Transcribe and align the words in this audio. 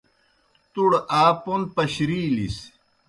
تُوْڑ 0.73 0.91
آ 1.21 1.23
پوْن 1.43 1.61
پشرِیلِس۔ 1.75 2.57